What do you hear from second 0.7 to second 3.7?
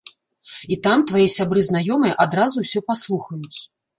І там твае сябры-знаёмыя адразу ўсё паслухаюць.